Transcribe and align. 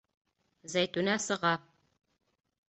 Зәйтүнә 0.75 1.19
сыга. 1.27 1.53